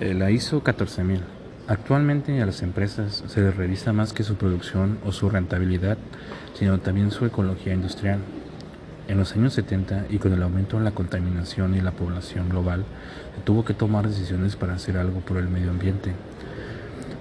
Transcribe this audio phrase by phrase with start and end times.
[0.00, 1.22] Eh, la ISO 14000.
[1.66, 5.98] Actualmente a las empresas se les revisa más que su producción o su rentabilidad,
[6.54, 8.20] sino también su ecología industrial.
[9.08, 12.84] En los años 70 y con el aumento en la contaminación y la población global,
[13.34, 16.12] se tuvo que tomar decisiones para hacer algo por el medio ambiente,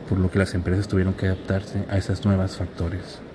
[0.07, 3.26] por lo que las empresas tuvieron que adaptarse a esos nuevos factores.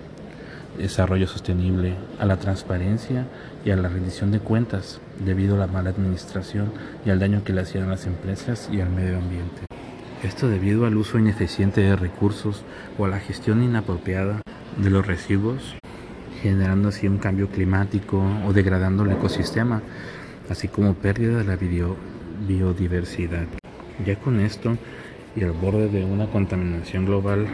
[0.83, 3.29] Desarrollo sostenible, a la transparencia
[3.65, 6.73] y a la rendición de cuentas debido a la mala administración
[7.07, 9.63] y al daño que le hacían las empresas y al medio ambiente.
[10.25, 12.65] Esto debido al uso ineficiente de recursos
[12.99, 14.43] o a la gestión inapropiada
[14.77, 15.77] de los residuos,
[16.43, 19.83] generando así un cambio climático o degradando el ecosistema,
[20.51, 21.57] así como pérdida de la
[22.49, 23.47] biodiversidad.
[24.05, 24.77] Ya con esto
[25.37, 27.47] y al borde de una contaminación global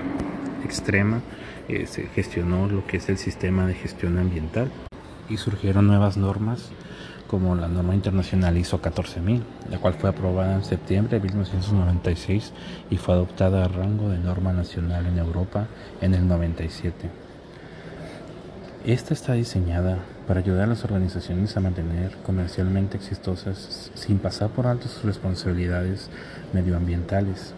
[0.69, 1.23] extrema,
[1.67, 4.71] eh, se gestionó lo que es el sistema de gestión ambiental
[5.31, 6.69] y surgieron nuevas normas
[7.27, 12.53] como la norma internacional ISO 14000, la cual fue aprobada en septiembre de 1996
[12.91, 15.69] y fue adoptada a rango de norma nacional en Europa
[16.03, 17.11] en el 97.
[18.85, 24.67] Esta está diseñada para ayudar a las organizaciones a mantener comercialmente exitosas sin pasar por
[24.67, 26.11] alto sus responsabilidades
[26.53, 27.55] medioambientales.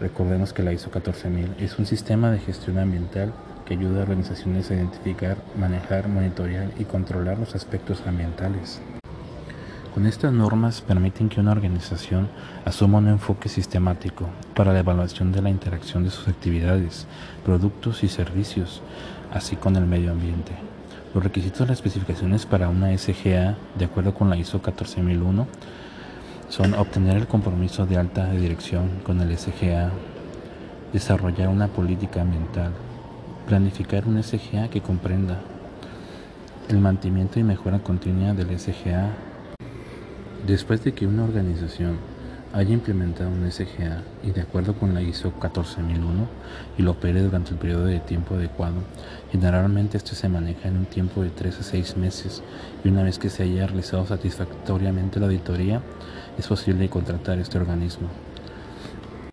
[0.00, 3.32] Recordemos que la ISO 14000 es un sistema de gestión ambiental
[3.64, 8.80] que ayuda a organizaciones a identificar, manejar, monitorear y controlar los aspectos ambientales.
[9.94, 12.28] Con estas normas permiten que una organización
[12.64, 17.06] asuma un enfoque sistemático para la evaluación de la interacción de sus actividades,
[17.44, 18.82] productos y servicios,
[19.32, 20.52] así con el medio ambiente.
[21.14, 25.46] Los requisitos las especificaciones para una SGA, de acuerdo con la ISO 14001,
[26.54, 29.90] son obtener el compromiso de alta dirección con el SGA,
[30.92, 32.70] desarrollar una política ambiental,
[33.48, 35.40] planificar un SGA que comprenda
[36.68, 39.10] el mantenimiento y mejora continua del SGA.
[40.46, 41.98] Después de que una organización
[42.52, 46.28] haya implementado un SGA y de acuerdo con la ISO 14001
[46.78, 48.76] y lo opere durante el periodo de tiempo adecuado,
[49.32, 52.44] generalmente este se maneja en un tiempo de 3 a 6 meses
[52.84, 55.82] y una vez que se haya realizado satisfactoriamente la auditoría,
[56.38, 58.08] es posible contratar este organismo.